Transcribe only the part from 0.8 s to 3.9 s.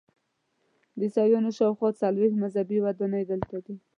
د عیسویانو شاخوا څلویښت مذهبي ودانۍ دلته دي.